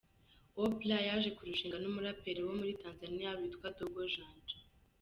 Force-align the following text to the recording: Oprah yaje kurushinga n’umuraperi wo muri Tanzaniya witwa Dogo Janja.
Oprah 0.63 1.01
yaje 1.07 1.29
kurushinga 1.37 1.77
n’umuraperi 1.79 2.39
wo 2.47 2.53
muri 2.59 2.77
Tanzaniya 2.81 3.31
witwa 3.39 3.67
Dogo 3.77 4.01
Janja. 4.13 4.57